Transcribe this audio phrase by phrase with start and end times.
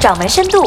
[0.00, 0.62] 掌门深度。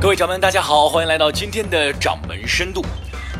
[0.00, 2.84] 各位掌门，大家好，欢迎来到今天的掌门深度。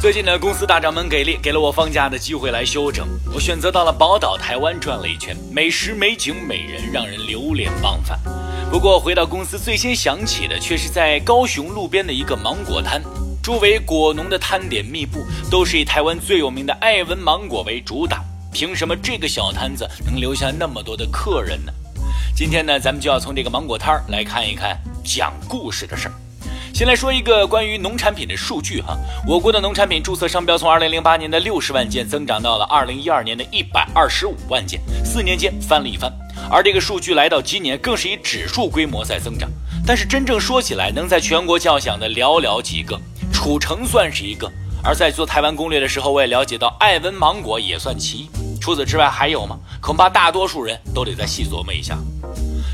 [0.01, 3.07] 最近呢，公司大掌门给力，给了我放假的机会来休整。
[3.33, 8.19] 我选择到了宝岛台湾转了一圈，美食、美景、美人，让人流连忘返。
[8.73, 13.01] 不过回到公司，最先想起的却是在高雄路边的一个芒果摊，
[13.41, 18.21] 周围果农的摊点密布，都是以台湾最有名的爱文芒果为主打。
[18.53, 21.73] 凭什么这个小摊子能留下那么多的客人呢？
[22.37, 26.13] 今天呢，咱们就要从这个芒果摊儿来看一看讲故事的事儿。
[26.75, 28.95] 先来说一个关于农产品的数据哈，
[29.27, 36.13] 我国的农产品注册商标从二零零八年的六十万件增长到了二零一二年的一百二十五万件，四年间翻了一番。
[36.51, 39.49] 而这个数据来到今年，更是以指数规模在增长。
[39.87, 43.01] 但是真正说起来，能在全国叫响的寥寥几个，
[43.33, 44.47] 楚城算是一个。
[44.85, 48.31] 而在做台湾攻略的时候，我也了解到爱文芒果也算其一。
[48.61, 49.59] 除此之外还有吗？
[49.81, 51.97] 恐怕大多数人都得再细琢磨一下。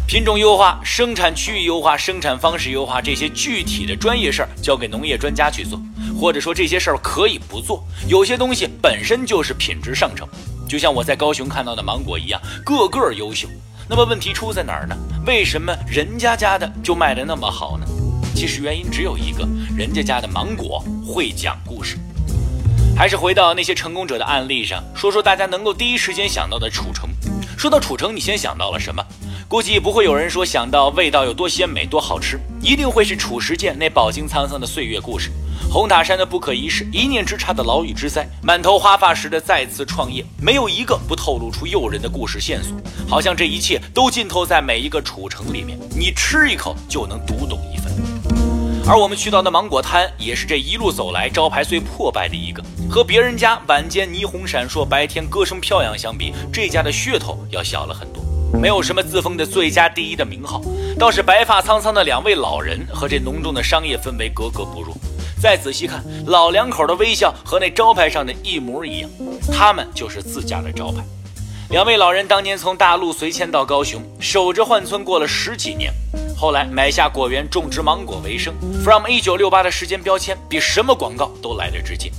[0.06, 5.80] 品种优化、生产区域优化、生产方式优化，这些具体的专业事儿交给农业专家去做，
[6.21, 7.82] 或者说这些事儿可以不做。
[8.09, 10.29] 有些东西本身就是品质上乘，
[10.68, 13.48] 就像我在高雄看到的芒果一样，个个优秀。
[13.88, 14.96] 那么问题出在哪儿呢？
[15.26, 17.87] 为什么人家家的就卖得那么好呢？
[18.35, 21.96] 其实原因只有一个，人家家的芒果会讲故事。
[22.96, 27.09] 还是回到那些成功者的案例上，说说大家能够第一时间想到的楚城。
[27.57, 29.04] 说到楚城，你先想到了什么？
[29.52, 35.30] 估计不会有人说想到味道有多鲜美、多好吃，一定会是褚时健那饱经沧桑的岁月故事，
[35.70, 42.74] 红塔山的不可一世，一念之差的牢狱之灾，满头花发时的再次创业，没有一个不透露出诱人的故事线索。
[43.06, 47.92] 好像这一切都浸透在每一个褚城里面，你吃一口就能读懂一分。
[48.88, 52.64] 而我们去到的芒果摊，也是这一路走来招牌最破败的一个。
[52.88, 58.21] 和别人家晚间霓虹闪烁、白天歌声飘扬相比，这家的噱头要小了很多。
[58.60, 60.62] 没有什么自封的最佳第一的名号，
[60.98, 64.94] 倒是白发苍苍的两位老人和这浓重的商业氛围格格不入。
[65.41, 69.10] 再仔细看，老两口的微笑和那招牌上的一模一样，
[69.52, 71.02] 他们就是自家的招牌。
[71.70, 75.92] 两位老人当年从大陆随迁到高雄，守着换村过了十几年，
[76.36, 78.54] 后来买下果园，种植芒果为生。
[78.84, 82.12] From 一九六八的时间标签，比什么广告都来得直接。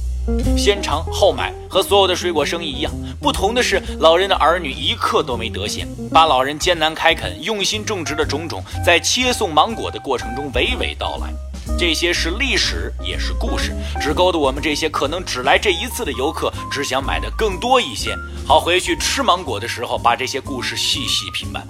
[0.58, 11.34] 先尝后买，和所有的水果生意一样，不同的是，老人的儿女一刻都没得闲，把老人艰难开垦、用心种植的种种，在切送芒果的过程中娓娓道来。
[11.78, 21.66] 这些是历史，也是故事，只勾得我们这些可能只来这一次的游客，只想买的更多一些，好回去吃芒果的时候，把这些故事细细品完。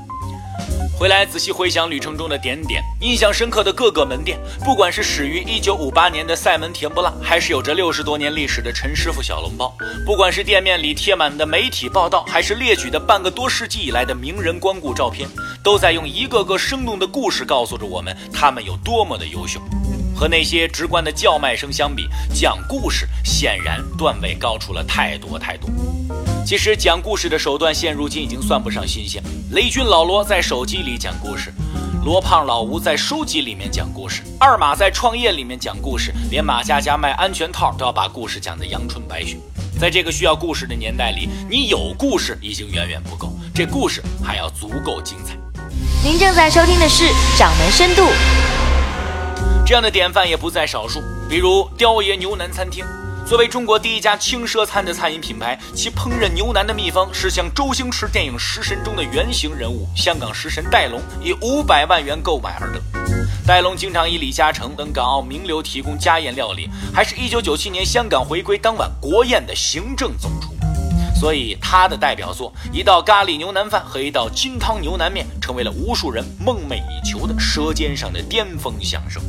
[0.96, 15.28] 回来仔细回想旅程中的点点，印象深刻的各个门店，不管是始于一九五八年的赛门甜不辣，还是有着六十多年历史的陈师傅小笼包，不管是店面里贴满的媒体报道，还是列举的半个多世纪以来的名人光顾照片，
[15.64, 19.59] 都在用一个个生动的故事告诉着我们他们有多么的优秀。
[20.16, 25.70] 和那些直观的叫卖声相比，讲故事显然段位高出了太多太多。
[26.46, 29.24] 其实讲故事的手段现如今已经算不上新鲜。
[29.52, 31.54] 雷军老罗在手机里讲故事，
[32.04, 39.38] 罗胖老吴在书籍里面讲故事，二马在创业里面讲故事，连马佳佳卖安全套都要把故事讲得阳春白雪。
[39.80, 45.38] 在这个需要故事的年代里，你有故事已经远远不够，这故事还要足够精彩。
[46.03, 47.06] 您正在收听的是
[47.40, 48.02] 《掌门深度》，
[49.66, 52.84] 这样的典范也不在少数，比如雕爷牛腩餐厅。
[53.25, 62.81] 作为中国第一家轻奢餐的餐饮品牌，其烹饪牛腩的秘方是向周星驰电影《食神》中的原型人物香港食神戴龙以五百万元购买而得。
[63.47, 70.53] 戴龙经常以李嘉诚等港澳名流提供家宴料理，还是一九九七年香港回归当晚国宴的行政总厨。
[71.16, 79.22] 所以他的代表作一道咖喱牛腩饭和一道金汤牛腩面，成为了无数人梦寐以求的舌尖上的巅峰享受。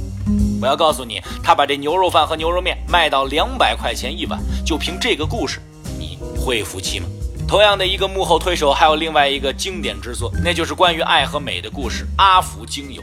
[0.60, 5.60] 我要告诉你，他把这牛肉饭和牛肉面卖到两百块钱一碗，就凭这个故事，
[5.98, 7.06] 你会服气吗？
[7.46, 13.02] 同样的一个幕后推手，还有另外一个经典之作，那就是关于爱和美的故事——阿福精油。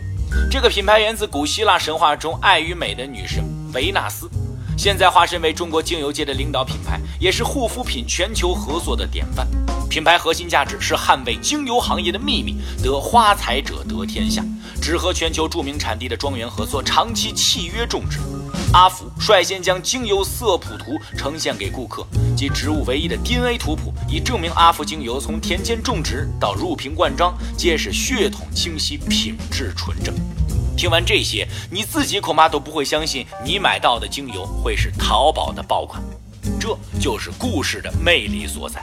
[0.50, 4.30] 这个品牌源自古希腊神话中爱与美的女神维纳斯，
[4.78, 9.48] 现在化身为中国精油界的领导品牌，也是护肤品全球合作的典范。
[9.92, 14.42] 品牌核心价值是捍卫精油行业的秘密，得花财者得天下。
[14.82, 18.18] 只和全球著名产地的庄园合作，长期契约种植。
[18.72, 22.08] 阿福率先将精油色谱图呈现给顾客，
[22.38, 30.16] 及植物唯一的 DNA 图谱，以证明阿福精油从田间种植到入瓶灌装，皆是血统清晰、品质纯正。
[30.78, 36.02] 听完这些，你自己恐怕都不会相信，你买到的精油会是淘宝的爆款。
[36.58, 38.82] 这就是故事的魅力所在。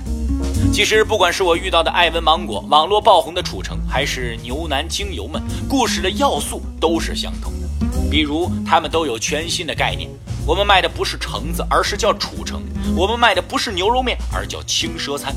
[0.70, 7.68] 其实，不管是我遇到的艾文芒果、网络爆红的楚城，还是牛腩精油们，故事的要素都是相同的。
[8.08, 10.08] 比如，他们都有全新的概念。
[10.46, 12.60] 我们卖的不是橙子，而是叫楚城；
[12.96, 15.34] 我们卖的不是牛肉面，而叫轻奢餐。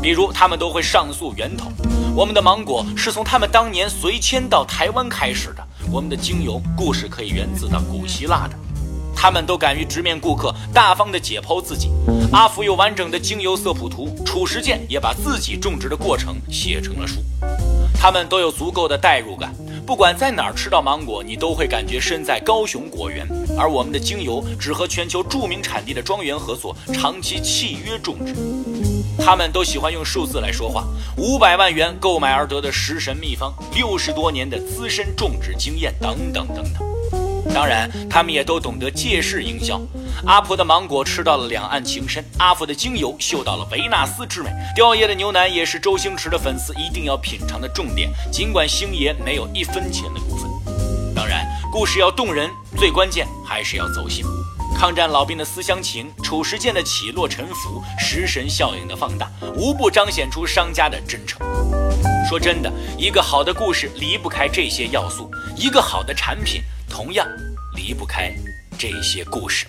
[0.00, 1.72] 比如，他们都会上溯源头。
[2.14, 5.66] 我们的芒果是从他们当年随迁到台湾开始的。
[5.90, 8.56] 我们的精油故事可以源自到古希腊的。
[9.24, 11.90] 他们都敢于直面顾客，大方地解剖自己。
[12.30, 17.22] 阿福有完整的精油色谱图，褚时健也把自己种植的过程写成了书。
[17.98, 19.50] 他们都有足够的代入感，
[19.86, 23.26] 不管在哪儿吃到芒果，你都会感觉身在高雄果园。
[23.58, 28.34] 而我们的精油只和全球著名产地的庄园合作，长期契约种植。
[29.24, 30.84] 他们都喜欢用数字来说话，
[31.16, 36.93] 五百万元购买而得的食神秘方，六十多年的资深种植经验，等等等等。
[37.54, 39.80] 当然，他们也都懂得借势营销。
[40.26, 44.50] 阿婆的芒果吃到了两岸情深，阿福的精油嗅到了维纳斯之美。
[44.74, 50.50] 雕爷的牛腩也是周星驰的粉丝一定要品尝的重点，尽管星爷没有一分钱的股份。
[51.14, 54.24] 当然，故事要动人，最关键还是要走心。
[54.76, 61.40] 抗战老兵的思乡情，褚时健的起落沉浮，食神效应的放大，无不彰显出商家的真诚。
[62.28, 66.60] 说真的，一个好的故事离不开这些要素，一个好的产品。
[66.94, 67.26] 同样
[67.74, 68.32] 离不开
[68.78, 69.66] 这些故事。